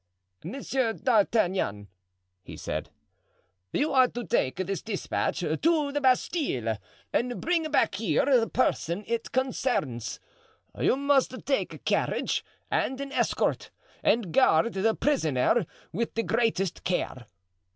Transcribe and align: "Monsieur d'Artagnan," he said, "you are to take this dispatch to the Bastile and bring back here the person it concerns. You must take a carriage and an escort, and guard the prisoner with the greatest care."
"Monsieur 0.43 0.93
d'Artagnan," 0.93 1.87
he 2.41 2.57
said, 2.57 2.89
"you 3.71 3.91
are 3.93 4.07
to 4.07 4.25
take 4.25 4.55
this 4.55 4.81
dispatch 4.81 5.41
to 5.41 5.91
the 5.91 5.99
Bastile 6.01 6.79
and 7.13 7.39
bring 7.39 7.69
back 7.69 7.93
here 7.93 8.25
the 8.25 8.49
person 8.49 9.03
it 9.05 9.31
concerns. 9.31 10.19
You 10.75 10.95
must 10.97 11.45
take 11.45 11.75
a 11.75 11.77
carriage 11.77 12.43
and 12.71 12.99
an 12.99 13.11
escort, 13.11 13.69
and 14.01 14.33
guard 14.33 14.73
the 14.73 14.95
prisoner 14.95 15.67
with 15.93 16.15
the 16.15 16.23
greatest 16.23 16.83
care." 16.83 17.27